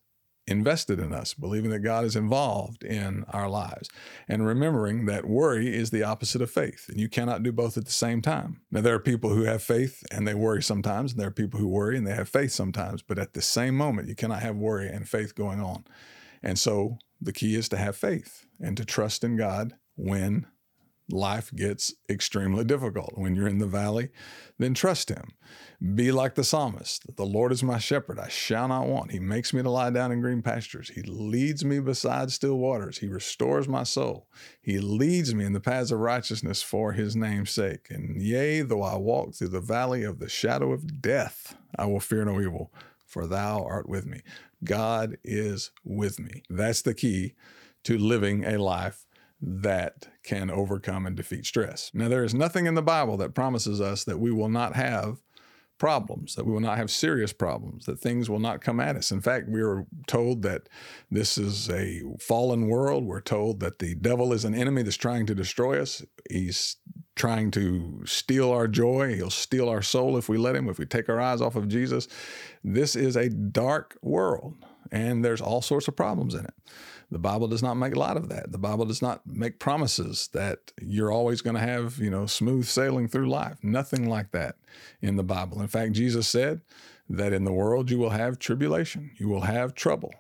invested 0.47 0.99
in 0.99 1.13
us, 1.13 1.33
believing 1.33 1.71
that 1.71 1.79
God 1.79 2.03
is 2.05 2.15
involved 2.15 2.83
in 2.83 3.23
our 3.29 3.49
lives, 3.49 3.89
and 4.27 4.45
remembering 4.45 5.05
that 5.05 5.25
worry 5.25 5.73
is 5.73 5.89
the 5.89 6.03
opposite 6.03 6.41
of 6.41 6.51
faith, 6.51 6.85
and 6.89 6.99
you 6.99 7.07
cannot 7.07 7.43
do 7.43 7.51
both 7.51 7.77
at 7.77 7.85
the 7.85 7.91
same 7.91 8.21
time. 8.21 8.61
Now, 8.71 8.81
there 8.81 8.95
are 8.95 8.99
people 8.99 9.29
who 9.29 9.43
have 9.43 9.63
faith 9.63 10.03
and 10.11 10.27
they 10.27 10.33
worry 10.33 10.61
sometimes, 10.61 11.11
and 11.11 11.21
there 11.21 11.29
are 11.29 11.31
people 11.31 11.59
who 11.59 11.67
worry 11.67 11.97
and 11.97 12.05
they 12.05 12.15
have 12.15 12.29
faith 12.29 12.51
sometimes, 12.51 13.01
but 13.01 13.19
at 13.19 13.33
the 13.33 13.41
same 13.41 13.75
moment, 13.75 14.09
you 14.09 14.15
cannot 14.15 14.41
have 14.41 14.55
worry 14.55 14.87
and 14.89 15.07
faith 15.07 15.35
going 15.35 15.61
on. 15.61 15.85
And 16.41 16.59
so, 16.59 16.97
the 17.21 17.33
key 17.33 17.55
is 17.55 17.69
to 17.69 17.77
have 17.77 17.95
faith 17.95 18.45
and 18.59 18.75
to 18.75 18.83
trust 18.83 19.23
in 19.23 19.37
God 19.37 19.75
when 19.95 20.45
life 21.09 21.51
gets 21.53 21.93
extremely 22.09 22.63
difficult. 22.63 23.17
When 23.17 23.35
you're 23.35 23.47
in 23.47 23.59
the 23.59 23.67
valley, 23.67 24.09
then 24.57 24.73
trust 24.73 25.09
Him. 25.09 25.31
Be 25.95 26.11
like 26.11 26.35
the 26.35 26.43
psalmist 26.43 27.15
The 27.17 27.25
Lord 27.25 27.51
is 27.51 27.61
my 27.61 27.77
shepherd, 27.77 28.19
I 28.19 28.29
shall 28.29 28.69
not 28.69 28.87
want. 28.87 29.11
He 29.11 29.19
makes 29.19 29.53
me 29.53 29.61
to 29.61 29.69
lie 29.69 29.89
down 29.89 30.11
in 30.11 30.21
green 30.21 30.41
pastures. 30.41 30.89
He 30.89 31.01
leads 31.01 31.65
me 31.65 31.79
beside 31.79 32.31
still 32.31 32.57
waters. 32.57 32.99
He 32.99 33.07
restores 33.07 33.67
my 33.67 33.83
soul. 33.83 34.27
He 34.61 34.79
leads 34.79 35.35
me 35.35 35.45
in 35.45 35.53
the 35.53 35.59
paths 35.59 35.91
of 35.91 35.99
righteousness 35.99 36.63
for 36.63 36.93
His 36.93 37.15
name's 37.15 37.51
sake. 37.51 37.87
And 37.89 38.21
yea, 38.21 38.61
though 38.61 38.83
I 38.83 38.95
walk 38.95 39.35
through 39.35 39.49
the 39.49 39.59
valley 39.59 40.03
of 40.03 40.19
the 40.19 40.29
shadow 40.29 40.71
of 40.71 41.01
death, 41.01 41.55
I 41.77 41.85
will 41.85 41.99
fear 41.99 42.23
no 42.23 42.39
evil, 42.39 42.71
for 43.05 43.27
Thou 43.27 43.63
art 43.63 43.89
with 43.89 44.05
me. 44.05 44.21
God 44.63 45.17
is 45.23 45.71
with 45.83 46.19
me. 46.19 46.43
That's 46.49 46.81
the 46.81 46.93
key 46.93 47.33
to 47.83 47.97
living 47.97 48.45
a 48.45 48.57
life 48.57 49.05
that 49.45 50.07
can 50.23 50.49
overcome 50.49 51.05
and 51.05 51.17
defeat 51.17 51.45
stress. 51.45 51.91
Now, 51.93 52.07
there 52.07 52.23
is 52.23 52.33
nothing 52.33 52.65
in 52.65 52.75
the 52.75 52.81
Bible 52.81 53.17
that 53.17 53.35
promises 53.35 53.81
us 53.81 54.05
that 54.05 54.19
we 54.19 54.31
will 54.31 54.49
not 54.49 54.75
have 54.75 55.21
problems, 55.77 56.35
that 56.35 56.45
we 56.45 56.53
will 56.53 56.61
not 56.61 56.77
have 56.77 56.89
serious 56.89 57.33
problems, 57.33 57.85
that 57.85 57.99
things 57.99 58.29
will 58.29 58.39
not 58.39 58.61
come 58.61 58.79
at 58.79 58.95
us. 58.95 59.11
In 59.11 59.19
fact, 59.19 59.49
we 59.49 59.61
are 59.61 59.85
told 60.07 60.41
that 60.43 60.69
this 61.11 61.37
is 61.37 61.69
a 61.69 62.01
fallen 62.21 62.67
world. 62.69 63.03
We're 63.03 63.19
told 63.19 63.59
that 63.59 63.79
the 63.79 63.95
devil 63.95 64.31
is 64.31 64.45
an 64.45 64.55
enemy 64.55 64.83
that's 64.83 64.95
trying 64.95 65.25
to 65.25 65.35
destroy 65.35 65.81
us. 65.81 66.05
He's 66.29 66.77
trying 67.15 67.51
to 67.51 68.01
steal 68.05 68.49
our 68.49 68.67
joy. 68.67 69.15
He'll 69.15 69.29
steal 69.29 69.67
our 69.67 69.81
soul 69.81 70.15
if 70.15 70.29
we 70.29 70.37
let 70.37 70.55
him, 70.55 70.69
if 70.69 70.79
we 70.79 70.85
take 70.85 71.09
our 71.09 71.19
eyes 71.19 71.41
off 71.41 71.57
of 71.57 71.67
Jesus. 71.67 72.07
This 72.63 72.95
is 72.95 73.17
a 73.17 73.29
dark 73.29 73.97
world, 74.01 74.55
and 74.91 75.23
there's 75.23 75.41
all 75.41 75.61
sorts 75.61 75.87
of 75.87 75.95
problems 75.95 76.33
in 76.33 76.45
it. 76.45 76.53
The 77.11 77.19
Bible 77.19 77.47
does 77.47 77.61
not 77.61 77.75
make 77.75 77.95
a 77.95 77.99
lot 77.99 78.17
of 78.17 78.29
that. 78.29 78.51
The 78.51 78.57
Bible 78.57 78.85
does 78.85 79.01
not 79.01 79.21
make 79.27 79.59
promises 79.59 80.29
that 80.33 80.71
you're 80.81 81.11
always 81.11 81.41
going 81.41 81.55
to 81.55 81.61
have, 81.61 81.99
you 81.99 82.09
know, 82.09 82.25
smooth 82.25 82.65
sailing 82.65 83.07
through 83.07 83.29
life. 83.29 83.57
Nothing 83.61 84.09
like 84.09 84.31
that 84.31 84.55
in 85.01 85.15
the 85.15 85.23
Bible. 85.23 85.61
In 85.61 85.67
fact, 85.67 85.91
Jesus 85.91 86.27
said 86.27 86.61
that 87.09 87.33
in 87.33 87.43
the 87.43 87.51
world 87.51 87.91
you 87.91 87.99
will 87.99 88.11
have 88.11 88.39
tribulation, 88.39 89.11
you 89.17 89.27
will 89.27 89.41
have 89.41 89.75
trouble. 89.75 90.13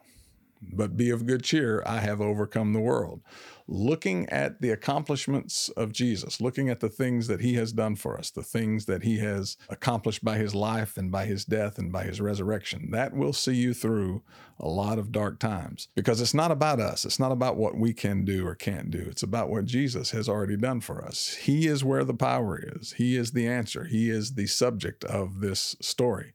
But 0.71 0.97
be 0.97 1.09
of 1.09 1.25
good 1.25 1.43
cheer, 1.43 1.83
I 1.85 1.99
have 1.99 2.21
overcome 2.21 2.73
the 2.73 2.79
world 2.79 3.21
looking 3.67 4.27
at 4.29 4.61
the 4.61 4.71
accomplishments 4.71 5.69
of 5.69 5.91
Jesus, 5.91 6.41
looking 6.41 6.69
at 6.69 6.79
the 6.79 6.89
things 6.89 7.27
that 7.27 7.41
he 7.41 7.53
has 7.55 7.71
done 7.71 7.95
for 7.95 8.17
us, 8.17 8.29
the 8.29 8.43
things 8.43 8.85
that 8.85 9.03
he 9.03 9.19
has 9.19 9.57
accomplished 9.69 10.23
by 10.23 10.37
his 10.37 10.53
life 10.53 10.97
and 10.97 11.11
by 11.11 11.25
his 11.25 11.45
death 11.45 11.77
and 11.77 11.91
by 11.91 12.03
his 12.03 12.19
resurrection, 12.19 12.89
that 12.91 13.13
will 13.13 13.33
see 13.33 13.55
you 13.55 13.73
through 13.73 14.21
a 14.59 14.67
lot 14.67 14.99
of 14.99 15.11
dark 15.11 15.39
times 15.39 15.87
because 15.95 16.21
it's 16.21 16.33
not 16.33 16.51
about 16.51 16.79
us. 16.79 17.05
It's 17.05 17.19
not 17.19 17.31
about 17.31 17.57
what 17.57 17.77
we 17.77 17.93
can 17.93 18.25
do 18.25 18.45
or 18.45 18.55
can't 18.55 18.91
do. 18.91 19.05
It's 19.09 19.23
about 19.23 19.49
what 19.49 19.65
Jesus 19.65 20.11
has 20.11 20.29
already 20.29 20.57
done 20.57 20.81
for 20.81 21.03
us. 21.03 21.33
He 21.33 21.67
is 21.67 21.83
where 21.83 22.03
the 22.03 22.13
power 22.13 22.59
is, 22.61 22.93
He 22.93 23.15
is 23.15 23.31
the 23.31 23.47
answer, 23.47 23.85
He 23.85 24.09
is 24.09 24.35
the 24.35 24.47
subject 24.47 25.03
of 25.05 25.39
this 25.39 25.75
story. 25.81 26.33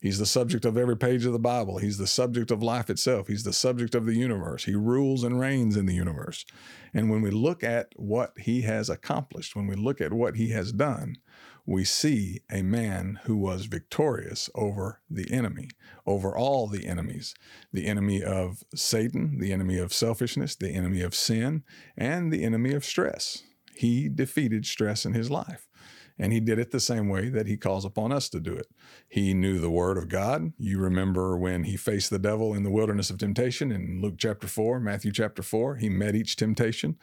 He's 0.00 0.18
the 0.18 0.26
subject 0.26 0.64
of 0.64 0.76
every 0.76 0.96
page 0.96 1.24
of 1.24 1.32
the 1.32 1.38
Bible. 1.38 1.78
He's 1.78 1.98
the 1.98 2.06
subject 2.06 2.50
of 2.50 2.62
life 2.62 2.88
itself. 2.88 3.26
He's 3.26 3.44
the 3.44 3.52
subject 3.52 3.94
of 3.94 4.06
the 4.06 4.14
universe. 4.14 4.64
He 4.64 4.74
rules 4.74 5.24
and 5.24 5.40
reigns 5.40 5.76
in 5.76 5.86
the 5.86 5.94
universe. 5.94 6.44
And 6.94 7.10
when 7.10 7.20
we 7.20 7.30
look 7.30 7.64
at 7.64 7.88
what 7.96 8.32
he 8.38 8.62
has 8.62 8.88
accomplished, 8.88 9.56
when 9.56 9.66
we 9.66 9.74
look 9.74 10.00
at 10.00 10.12
what 10.12 10.36
he 10.36 10.50
has 10.50 10.72
done, 10.72 11.16
we 11.66 11.84
see 11.84 12.40
a 12.50 12.62
man 12.62 13.20
who 13.24 13.36
was 13.36 13.66
victorious 13.66 14.48
over 14.54 15.00
the 15.10 15.30
enemy, 15.30 15.68
over 16.06 16.34
all 16.34 16.66
the 16.66 16.86
enemies 16.86 17.34
the 17.72 17.86
enemy 17.86 18.22
of 18.22 18.64
Satan, 18.74 19.38
the 19.38 19.52
enemy 19.52 19.78
of 19.78 19.92
selfishness, 19.92 20.56
the 20.56 20.70
enemy 20.70 21.02
of 21.02 21.14
sin, 21.14 21.64
and 21.96 22.32
the 22.32 22.42
enemy 22.44 22.72
of 22.72 22.84
stress. 22.84 23.42
He 23.74 24.08
defeated 24.08 24.64
stress 24.64 25.04
in 25.04 25.12
his 25.12 25.30
life. 25.30 25.68
And 26.18 26.32
he 26.32 26.40
did 26.40 26.58
it 26.58 26.70
the 26.70 26.80
same 26.80 27.08
way 27.08 27.28
that 27.28 27.46
he 27.46 27.56
calls 27.56 27.84
upon 27.84 28.12
us 28.12 28.28
to 28.30 28.40
do 28.40 28.54
it. 28.54 28.68
He 29.08 29.34
knew 29.34 29.58
the 29.58 29.70
word 29.70 29.96
of 29.96 30.08
God. 30.08 30.52
You 30.58 30.78
remember 30.78 31.36
when 31.36 31.64
he 31.64 31.76
faced 31.76 32.10
the 32.10 32.18
devil 32.18 32.54
in 32.54 32.64
the 32.64 32.70
wilderness 32.70 33.10
of 33.10 33.18
temptation 33.18 33.70
in 33.70 34.00
Luke 34.02 34.16
chapter 34.18 34.48
4, 34.48 34.80
Matthew 34.80 35.12
chapter 35.12 35.42
4, 35.42 35.76
he 35.76 35.88
met 35.88 36.14
each 36.14 36.36
temptation 36.36 36.96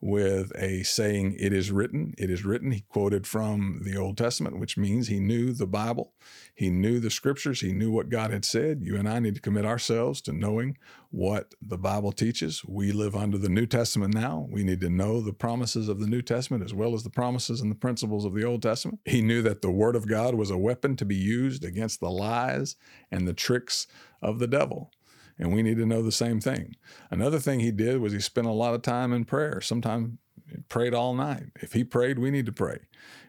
with 0.00 0.52
a 0.56 0.82
saying, 0.84 1.36
It 1.38 1.52
is 1.52 1.72
written, 1.72 2.14
it 2.18 2.30
is 2.30 2.44
written. 2.44 2.70
He 2.70 2.84
quoted 2.88 3.26
from 3.26 3.80
the 3.84 3.96
Old 3.96 4.16
Testament, 4.16 4.58
which 4.58 4.76
means 4.76 5.08
he 5.08 5.18
knew 5.18 5.52
the 5.52 5.66
Bible, 5.66 6.12
he 6.54 6.70
knew 6.70 7.00
the 7.00 7.10
scriptures, 7.10 7.60
he 7.60 7.72
knew 7.72 7.90
what 7.90 8.08
God 8.08 8.30
had 8.30 8.44
said. 8.44 8.80
You 8.82 8.96
and 8.96 9.08
I 9.08 9.18
need 9.18 9.34
to 9.34 9.40
commit 9.40 9.64
ourselves 9.64 10.20
to 10.22 10.32
knowing 10.32 10.78
what 11.10 11.54
the 11.60 11.78
Bible 11.78 12.12
teaches. 12.12 12.64
We 12.64 12.92
live 12.92 13.16
under 13.16 13.38
the 13.38 13.48
New 13.48 13.66
Testament 13.66 14.14
now. 14.14 14.46
We 14.50 14.62
need 14.62 14.80
to 14.82 14.90
know 14.90 15.20
the 15.20 15.32
promises 15.32 15.88
of 15.88 16.00
the 16.00 16.06
New 16.06 16.22
Testament 16.22 16.62
as 16.62 16.74
well 16.74 16.94
as 16.94 17.02
the 17.02 17.10
promises 17.10 17.60
and 17.60 17.70
the 17.70 17.76
principles 17.76 18.24
of 18.24 18.34
the 18.34 18.44
Old 18.44 18.62
Testament. 18.62 19.00
He 19.04 19.22
knew 19.22 19.42
that 19.42 19.62
the 19.62 19.70
Word 19.70 19.96
of 19.96 20.06
God 20.06 20.34
was 20.34 20.50
a 20.50 20.58
weapon 20.58 20.96
to 20.96 21.04
be 21.04 21.16
used 21.16 21.64
against 21.64 22.00
the 22.00 22.10
lies 22.10 22.76
and 23.10 23.26
the 23.26 23.32
tricks 23.32 23.86
of 24.22 24.38
the 24.38 24.46
devil. 24.46 24.92
And 25.38 25.52
we 25.52 25.62
need 25.62 25.76
to 25.76 25.86
know 25.86 26.02
the 26.02 26.12
same 26.12 26.40
thing. 26.40 26.76
Another 27.10 27.38
thing 27.38 27.60
he 27.60 27.70
did 27.70 28.00
was 28.00 28.12
he 28.12 28.20
spent 28.20 28.46
a 28.46 28.52
lot 28.52 28.74
of 28.74 28.82
time 28.82 29.12
in 29.12 29.24
prayer. 29.24 29.60
Sometimes 29.60 30.18
prayed 30.68 30.94
all 30.94 31.14
night. 31.14 31.50
If 31.60 31.72
he 31.72 31.84
prayed, 31.84 32.18
we 32.18 32.30
need 32.30 32.46
to 32.46 32.52
pray. 32.52 32.78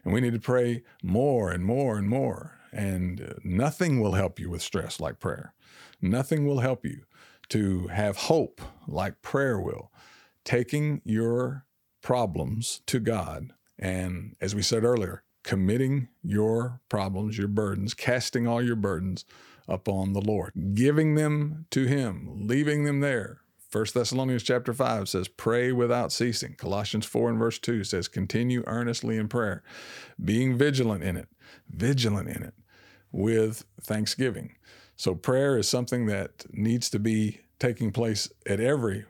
And 0.04 0.12
we 0.12 0.20
need 0.20 0.32
to 0.32 0.40
pray 0.40 0.82
more 1.02 1.50
and 1.50 1.64
more 1.64 1.96
and 1.96 2.08
more. 2.08 2.58
And 2.72 3.20
uh, 3.20 3.34
nothing 3.44 4.00
will 4.00 4.12
help 4.12 4.38
you 4.38 4.50
with 4.50 4.62
stress 4.62 5.00
like 5.00 5.18
prayer. 5.18 5.54
Nothing 6.00 6.46
will 6.46 6.60
help 6.60 6.84
you 6.84 7.02
to 7.50 7.88
have 7.88 8.16
hope 8.16 8.60
like 8.86 9.22
prayer 9.22 9.60
will. 9.60 9.92
Taking 10.44 11.02
your 11.04 11.66
problems 12.02 12.80
to 12.86 12.98
God, 12.98 13.52
and 13.78 14.34
as 14.40 14.54
we 14.54 14.62
said 14.62 14.84
earlier, 14.84 15.22
committing 15.44 16.08
your 16.22 16.80
problems, 16.88 17.36
your 17.36 17.48
burdens, 17.48 17.92
casting 17.92 18.46
all 18.46 18.62
your 18.62 18.76
burdens 18.76 19.24
upon 19.70 20.12
the 20.12 20.20
Lord, 20.20 20.52
giving 20.74 21.14
them 21.14 21.66
to 21.70 21.86
him, 21.86 22.46
leaving 22.46 22.84
them 22.84 23.00
there. 23.00 23.40
1 23.72 23.86
Thessalonians 23.94 24.42
chapter 24.42 24.74
5 24.74 25.08
says, 25.08 25.28
pray 25.28 25.70
without 25.70 26.10
ceasing. 26.10 26.54
Colossians 26.54 27.06
4 27.06 27.30
and 27.30 27.38
verse 27.38 27.58
2 27.58 27.84
says, 27.84 28.08
continue 28.08 28.64
earnestly 28.66 29.16
in 29.16 29.28
prayer, 29.28 29.62
being 30.22 30.58
vigilant 30.58 31.04
in 31.04 31.16
it, 31.16 31.28
vigilant 31.68 32.28
in 32.28 32.42
it 32.42 32.54
with 33.12 33.64
thanksgiving. 33.80 34.56
So 34.96 35.14
prayer 35.14 35.56
is 35.56 35.68
something 35.68 36.06
that 36.06 36.46
needs 36.52 36.90
to 36.90 36.98
be 36.98 37.42
taking 37.60 37.92
place 37.92 38.28
at 38.44 38.58
every 38.58 39.04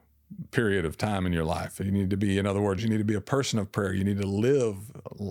period 0.51 0.85
of 0.85 0.97
time 0.97 1.27
in 1.27 1.33
your 1.33 1.45
life. 1.45 1.81
You 1.81 1.91
need 1.91 2.11
to 2.11 2.17
be, 2.17 2.39
in 2.39 2.47
other 2.47 2.61
words, 2.61 2.83
you 2.83 2.89
need 2.89 2.99
to 2.99 3.05
be 3.05 3.15
a 3.15 3.21
person 3.21 3.59
of 3.59 3.73
prayer. 3.73 3.93
You 3.93 4.05
need 4.05 4.21
to 4.21 4.27
live 4.27 4.77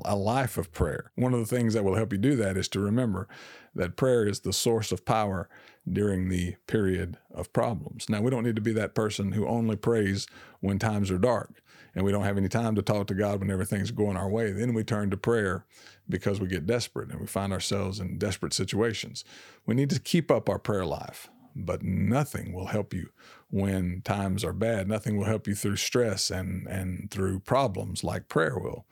a 0.05 0.15
life 0.15 0.57
of 0.57 0.71
prayer. 0.71 1.11
One 1.15 1.33
of 1.33 1.39
the 1.39 1.55
things 1.55 1.73
that 1.73 1.83
will 1.83 1.95
help 1.95 2.11
you 2.11 2.19
do 2.19 2.35
that 2.37 2.57
is 2.57 2.67
to 2.69 2.79
remember 2.79 3.27
that 3.75 3.95
prayer 3.95 4.27
is 4.27 4.41
the 4.41 4.53
source 4.53 4.91
of 4.91 5.05
power 5.05 5.49
during 5.91 6.29
the 6.29 6.55
period 6.67 7.17
of 7.33 7.51
problems. 7.53 8.09
Now, 8.09 8.21
we 8.21 8.31
don't 8.31 8.43
need 8.43 8.55
to 8.55 8.61
be 8.61 8.73
that 8.73 8.95
person 8.95 9.31
who 9.33 9.47
only 9.47 9.75
prays 9.75 10.27
when 10.59 10.79
times 10.79 11.11
are 11.11 11.17
dark 11.17 11.61
and 11.95 12.05
we 12.05 12.11
don't 12.11 12.23
have 12.23 12.37
any 12.37 12.49
time 12.49 12.75
to 12.75 12.81
talk 12.81 13.07
to 13.07 13.15
God 13.15 13.39
when 13.39 13.49
everything's 13.49 13.91
going 13.91 14.17
our 14.17 14.29
way. 14.29 14.51
Then 14.51 14.73
we 14.73 14.83
turn 14.83 15.09
to 15.09 15.17
prayer 15.17 15.65
because 16.07 16.39
we 16.39 16.47
get 16.47 16.67
desperate 16.67 17.09
and 17.09 17.19
we 17.19 17.27
find 17.27 17.51
ourselves 17.53 17.99
in 17.99 18.17
desperate 18.17 18.53
situations. 18.53 19.23
We 19.65 19.75
need 19.75 19.89
to 19.91 19.99
keep 19.99 20.29
up 20.29 20.49
our 20.49 20.59
prayer 20.59 20.85
life 20.85 21.29
but 21.55 21.83
nothing 21.83 22.53
will 22.53 22.67
help 22.67 22.93
you 22.93 23.09
when 23.49 24.01
times 24.03 24.43
are 24.43 24.53
bad. 24.53 24.87
Nothing 24.87 25.17
will 25.17 25.25
help 25.25 25.47
you 25.47 25.55
through 25.55 25.77
stress 25.77 26.29
and, 26.29 26.67
and 26.67 27.09
through 27.11 27.39
problems 27.39 28.03
like 28.03 28.29
prayer 28.29 28.57
will, 28.57 28.85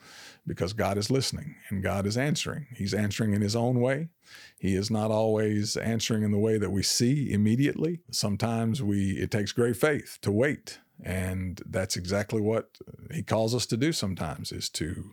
because 0.45 0.73
God 0.73 0.97
is 0.97 1.11
listening 1.11 1.55
and 1.69 1.83
God 1.83 2.05
is 2.05 2.17
answering. 2.17 2.67
He's 2.75 2.93
answering 2.93 3.33
in 3.33 3.41
His 3.41 3.55
own 3.55 3.79
way. 3.79 4.09
He 4.57 4.75
is 4.75 4.89
not 4.89 5.11
always 5.11 5.77
answering 5.77 6.23
in 6.23 6.31
the 6.31 6.39
way 6.39 6.57
that 6.57 6.71
we 6.71 6.83
see 6.83 7.31
immediately. 7.31 7.99
Sometimes 8.11 8.81
we 8.81 9.11
it 9.11 9.31
takes 9.31 9.51
great 9.51 9.77
faith 9.77 10.17
to 10.21 10.31
wait. 10.31 10.79
And 11.03 11.61
that's 11.65 11.95
exactly 11.95 12.41
what 12.41 12.77
he 13.11 13.21
calls 13.21 13.53
us 13.53 13.67
to 13.67 13.77
do 13.77 13.91
sometimes 13.91 14.51
is 14.51 14.67
to 14.69 15.11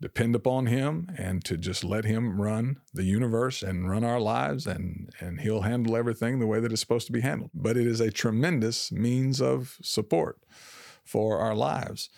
depend 0.00 0.34
upon 0.34 0.66
him 0.66 1.10
and 1.18 1.44
to 1.44 1.56
just 1.56 1.84
let 1.84 2.04
him 2.04 2.40
run 2.40 2.80
the 2.94 3.04
universe 3.04 3.62
and 3.62 3.88
run 3.90 4.04
our 4.04 4.20
lives 4.20 4.66
and 4.66 5.10
and 5.20 5.40
he'll 5.40 5.62
handle 5.62 5.96
everything 5.96 6.38
the 6.38 6.46
way 6.46 6.60
that 6.60 6.72
it's 6.72 6.80
supposed 6.80 7.06
to 7.06 7.12
be 7.12 7.20
handled. 7.20 7.50
But 7.54 7.76
it 7.76 7.86
is 7.86 8.00
a 8.00 8.10
tremendous 8.10 8.90
means 8.90 9.40
of 9.40 9.76
support 9.82 10.38
for 11.04 11.38
our 11.38 11.54
lives 11.54 12.08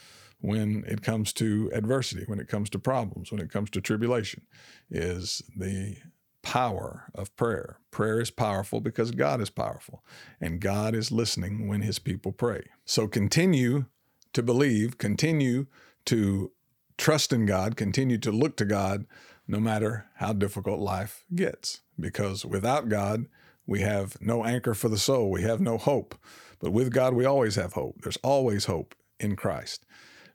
when 0.41 0.85
it 0.87 1.03
comes 1.03 1.33
to 1.33 1.71
adversity 1.73 2.25
when 2.27 2.41
it 2.41 2.49
comes 2.49 2.69
to 2.69 2.79
problems 2.79 3.31
when 3.31 3.41
it 3.41 3.51
comes 3.51 3.71
to 3.71 3.81
tribulation 3.81 4.43
is 4.91 5.43
the 5.57 5.97
power 6.43 7.05
of 7.15 7.35
prayer. 7.37 7.79
Prayer 7.91 8.21
is 8.21 8.31
powerful 8.31 8.81
because 8.81 9.13
God 9.13 9.41
is 9.41 9.51
powerful 9.51 10.05
and 10.41 10.61
God 10.61 10.95
is 10.95 11.13
listening 11.13 11.69
when 11.69 11.83
his 11.83 11.99
people 11.99 12.33
pray. 12.33 12.65
So 12.85 13.07
continue 13.07 13.87
to 14.33 14.43
believe 14.43 14.99
continue 14.99 15.67
to 16.07 16.51
trust 17.03 17.33
in 17.33 17.47
God, 17.47 17.77
continue 17.77 18.17
to 18.19 18.31
look 18.31 18.57
to 18.59 18.65
God 18.65 19.07
no 19.49 19.59
matter 19.59 20.07
how 20.15 20.33
difficult 20.33 20.79
life 20.79 21.25
gets. 21.35 21.81
Because 21.99 22.47
without 22.47 22.89
God, 22.89 23.27
we 23.67 23.81
have 23.81 24.17
no 24.21 24.45
anchor 24.45 24.73
for 24.73 24.89
the 24.89 24.97
soul, 24.97 25.29
we 25.29 25.43
have 25.43 25.61
no 25.61 25.79
hope. 25.79 26.15
But 26.61 26.71
with 26.71 26.93
God, 26.93 27.15
we 27.15 27.25
always 27.25 27.57
have 27.57 27.73
hope. 27.73 28.03
There's 28.03 28.19
always 28.19 28.67
hope 28.67 28.95
in 29.19 29.35
Christ 29.35 29.85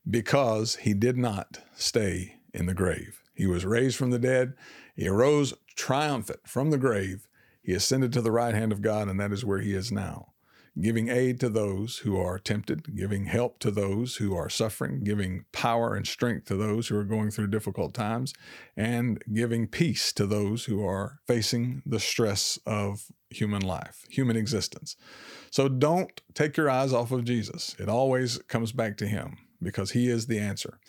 because 0.09 0.75
he 0.75 0.93
did 0.93 1.17
not 1.17 1.61
stay 1.73 2.35
in 2.53 2.65
the 2.65 2.73
grave. 2.73 3.21
He 3.33 3.47
was 3.47 3.65
raised 3.65 3.95
from 3.95 4.11
the 4.11 4.19
dead, 4.19 4.53
he 4.93 5.07
arose 5.07 5.53
triumphant 5.77 6.41
from 6.45 6.71
the 6.71 6.77
grave. 6.77 7.29
He 7.61 7.73
ascended 7.73 8.11
to 8.13 8.21
the 8.21 8.31
right 8.31 8.53
hand 8.53 8.73
of 8.73 8.81
God, 8.81 9.07
and 9.07 9.19
that 9.21 9.31
is 9.31 9.45
where 9.45 9.59
he 9.59 9.73
is 9.73 9.89
now 9.89 10.33
giving 10.81 11.09
aid 11.09 11.39
to 11.39 11.49
those 11.49 11.99
who 11.99 12.19
are 12.19 12.37
tempted, 12.37 12.95
giving 12.95 13.25
help 13.25 13.59
to 13.59 13.71
those 13.71 14.17
who 14.17 14.35
are 14.35 14.49
suffering, 14.49 15.03
giving 15.03 15.45
power 15.51 15.95
and 15.95 16.05
strength 16.05 16.45
to 16.45 16.55
those 16.55 16.87
who 16.87 16.97
are 16.97 17.03
going 17.03 17.31
through 17.31 17.47
difficult 17.47 17.93
times, 17.93 18.33
and 18.75 19.23
giving 19.33 19.67
peace 19.67 20.11
to 20.13 20.25
those 20.25 20.65
who 20.65 20.85
are 20.85 21.19
facing 21.25 21.81
the 21.85 21.99
stress 21.99 22.59
of 22.65 23.05
human 23.29 23.61
life, 23.61 24.05
human 24.09 24.37
existence. 24.37 24.95
So 25.51 25.67
don't 25.67 26.21
take 26.33 26.57
your 26.57 26.69
eyes 26.69 26.93
off 26.93 27.11
of 27.11 27.25
Jesus. 27.25 27.75
It 27.79 27.89
always 27.89 28.37
comes 28.47 28.71
back 28.71 28.97
to 28.97 29.07
Him 29.07 29.37
because 29.61 29.91
He 29.91 30.09
is 30.09 30.27
the 30.27 30.39
answer. 30.39 30.79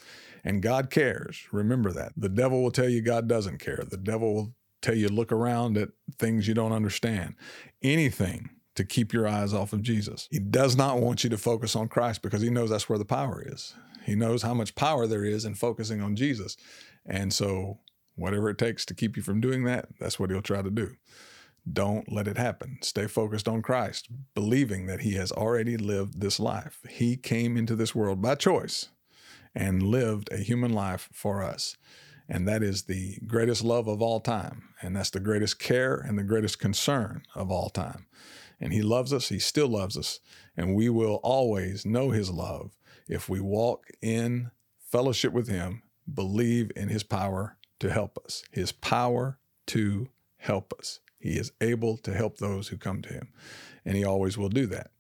And 0.45 0.63
God 0.63 0.91
cares. 0.91 1.47
Remember 1.51 1.93
that. 1.93 2.13
The 2.17 2.29
devil 2.29 2.63
will 2.63 2.71
tell 2.71 2.89
you 2.89 3.03
God 3.03 3.27
doesn't 3.27 3.59
care. 3.59 3.85
The 3.89 3.97
devil 3.97 4.35
will 4.35 4.55
tell 4.81 4.95
you 4.95 5.09
look 5.09 5.33
around 5.33 5.77
at 5.77 5.91
things 6.19 6.47
you 6.47 6.55
don't 6.55 6.73
understand. 6.73 7.35
Anything 7.83 8.51
to 8.79 8.85
keep 8.85 9.13
your 9.13 9.27
eyes 9.27 9.53
off 9.53 9.73
of 9.73 9.83
Jesus. 9.83 10.29
He 10.31 10.39
does 10.39 10.77
not 10.77 11.01
want 11.01 11.25
you 11.25 11.31
to 11.31 11.37
focus 11.37 11.75
on 11.75 11.89
Christ 11.89 12.23
because 12.23 12.43
he 12.43 12.49
knows 12.49 12.71
that's 12.71 12.89
where 12.89 12.99
the 12.99 13.05
power 13.05 13.43
is. 13.45 13.75
He 14.07 14.15
knows 14.15 14.43
how 14.43 14.55
much 14.55 14.77
power 14.77 15.09
there 15.09 15.25
is 15.25 15.45
in 15.45 15.57
focusing 15.57 16.01
on 16.01 16.15
Jesus. 16.15 16.57
And 17.05 17.33
so, 17.33 17.81
whatever 18.15 18.49
it 18.51 18.57
takes 18.57 18.87
to 18.87 18.95
keep 18.95 19.17
you 19.17 19.23
from 19.25 19.41
doing 19.41 19.65
that, 19.65 19.89
that's 19.99 20.21
what 20.21 20.31
he'll 20.31 20.43
try 20.43 20.63
to 20.63 20.71
do. 20.71 20.95
Don't 21.71 22.11
let 22.13 22.29
it 22.29 22.39
happen. 22.39 22.79
Stay 22.83 23.09
focused 23.09 23.49
on 23.49 23.61
Christ, 23.61 24.09
believing 24.33 24.87
that 24.87 25.01
he 25.01 25.15
has 25.15 25.33
already 25.33 25.77
lived 25.77 26.21
this 26.21 26.39
life. 26.39 26.79
He 26.89 27.17
came 27.17 27.57
into 27.57 27.75
this 27.75 27.97
world 27.97 28.23
by 28.23 28.37
choice 28.37 28.91
and 29.57 29.83
lived 29.83 30.29
a 30.31 30.39
human 30.39 30.73
life 30.73 31.09
for 31.13 31.43
us. 31.43 31.77
And 32.29 32.47
that 32.47 32.63
is 32.63 32.85
the 32.85 33.19
greatest 33.27 33.65
love 33.65 33.89
of 33.89 34.01
all 34.01 34.21
time. 34.21 34.69
And 34.81 34.95
that's 34.95 35.11
the 35.11 35.19
greatest 35.19 35.59
care 35.59 35.97
and 35.97 36.17
the 36.17 36.23
greatest 36.23 36.61
concern 36.61 37.23
of 37.35 37.51
all 37.51 37.71
time 37.71 38.07
and 38.61 38.73
He 38.73 38.83
loves 38.83 39.13
us. 39.13 39.29
He 39.29 39.39
still 39.39 39.69
loves 39.69 39.97
us. 39.97 40.21
And 40.57 40.75
we 40.75 40.89
will 40.89 41.21
always 41.23 41.87
know 41.87 42.11
His 42.11 42.31
love 42.31 42.77
if 43.09 43.29
we 43.29 43.41
walk 43.41 43.87
in 44.03 44.51
fellowship 44.79 45.33
with 45.33 45.49
Him, 45.49 45.83
believe 46.13 46.71
in 46.77 46.89
His 46.89 47.03
power 47.03 47.57
to 47.81 47.91
help 47.91 48.19
us, 48.25 48.45
His 48.51 48.73
power 48.73 49.39
to 49.69 50.09
help 50.39 50.73
us. 50.79 51.01
He 51.19 51.31
is 51.31 51.53
able 51.61 51.97
to 51.99 52.13
help 52.13 52.39
those 52.39 52.69
who 52.69 52.77
come 52.77 53.03
to 53.03 53.13
Him, 53.13 53.29
and 53.85 53.97
He 53.97 54.05
always 54.05 54.39
will 54.39 54.49
do 54.49 54.67
that. 54.67 54.91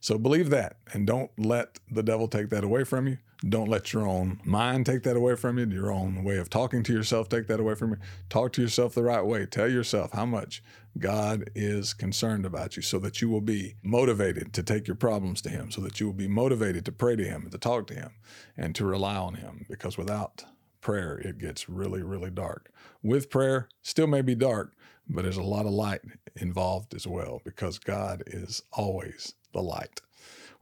So 0.00 0.18
believe 0.18 0.50
that 0.50 0.76
and 0.92 1.06
don't 1.06 1.30
let 1.38 1.80
the 1.90 2.02
devil 2.02 2.28
take 2.28 2.50
that 2.50 2.64
away 2.64 2.84
from 2.84 3.08
you. 3.08 3.18
Don't 3.46 3.68
let 3.68 3.92
your 3.92 4.06
own 4.06 4.40
mind 4.44 4.86
take 4.86 5.02
that 5.02 5.16
away 5.16 5.34
from 5.34 5.58
you, 5.58 5.66
your 5.66 5.90
own 5.90 6.24
way 6.24 6.38
of 6.38 6.48
talking 6.48 6.82
to 6.84 6.92
yourself 6.92 7.28
take 7.28 7.48
that 7.48 7.60
away 7.60 7.74
from 7.74 7.90
you. 7.90 7.96
Talk 8.28 8.52
to 8.52 8.62
yourself 8.62 8.94
the 8.94 9.02
right 9.02 9.24
way. 9.24 9.46
Tell 9.46 9.68
yourself 9.68 10.12
how 10.12 10.24
much 10.24 10.62
God 10.98 11.50
is 11.54 11.92
concerned 11.92 12.46
about 12.46 12.76
you 12.76 12.82
so 12.82 12.98
that 13.00 13.20
you 13.20 13.28
will 13.28 13.40
be 13.40 13.74
motivated 13.82 14.52
to 14.54 14.62
take 14.62 14.86
your 14.86 14.96
problems 14.96 15.40
to 15.42 15.48
Him, 15.48 15.70
so 15.70 15.80
that 15.82 16.00
you 16.00 16.06
will 16.06 16.14
be 16.14 16.28
motivated 16.28 16.84
to 16.86 16.92
pray 16.92 17.16
to 17.16 17.24
Him 17.24 17.42
and 17.42 17.52
to 17.52 17.58
talk 17.58 17.86
to 17.88 17.94
Him 17.94 18.12
and 18.56 18.74
to 18.74 18.84
rely 18.84 19.16
on 19.16 19.34
Him. 19.34 19.66
Because 19.68 19.98
without 19.98 20.44
prayer, 20.80 21.18
it 21.18 21.38
gets 21.38 21.68
really, 21.68 22.02
really 22.02 22.30
dark. 22.30 22.70
With 23.02 23.30
prayer, 23.30 23.68
still 23.82 24.06
may 24.06 24.22
be 24.22 24.34
dark, 24.34 24.74
but 25.08 25.22
there's 25.22 25.36
a 25.36 25.42
lot 25.42 25.66
of 25.66 25.72
light 25.72 26.00
involved 26.36 26.94
as 26.94 27.06
well 27.06 27.40
because 27.44 27.78
God 27.78 28.22
is 28.26 28.62
always 28.72 29.34
the 29.52 29.62
light. 29.62 30.00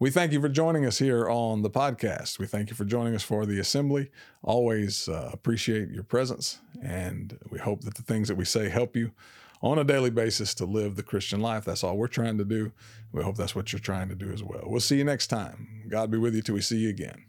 We 0.01 0.11
thank 0.11 0.33
you 0.33 0.41
for 0.41 0.49
joining 0.49 0.85
us 0.85 0.99
here 0.99 1.31
on 1.31 1.63
the 1.63 1.71
podcast. 1.71 2.39
We 2.39 2.47
thank 2.47 2.69
you 2.69 2.75
for 2.75 2.85
joining 2.85 3.15
us 3.15 3.23
for 3.23 3.47
the 3.47 3.61
assembly. 3.61 4.11
Always 4.43 5.09
uh, 5.09 5.31
appreciate 5.33 5.91
your 5.91 6.03
presence, 6.03 6.61
and 6.83 7.39
we 7.49 7.61
hope 7.61 7.83
that 7.83 7.95
the 7.95 8.03
things 8.03 8.27
that 8.29 8.37
we 8.37 8.45
say 8.45 8.69
help 8.69 8.97
you 8.97 9.13
on 9.65 9.79
a 9.79 9.85
daily 9.85 10.11
basis 10.11 10.55
to 10.55 10.67
live 10.67 10.95
the 10.95 11.03
Christian 11.03 11.41
life. 11.41 11.65
That's 11.65 11.83
all 11.83 11.97
we're 11.97 12.07
trying 12.07 12.37
to 12.37 12.45
do. 12.45 12.71
We 13.13 13.23
hope 13.23 13.37
that's 13.37 13.57
what 13.57 13.73
you're 13.73 13.81
trying 13.81 14.11
to 14.11 14.15
do 14.15 14.31
as 14.31 14.43
well. 14.43 14.65
We'll 14.67 14.81
see 14.81 14.99
you 14.99 15.05
next 15.05 15.29
time. 15.29 15.85
God 15.89 16.11
be 16.11 16.19
with 16.19 16.35
you 16.35 16.43
till 16.43 16.55
we 16.55 16.61
see 16.61 16.77
you 16.77 16.91
again. 16.91 17.25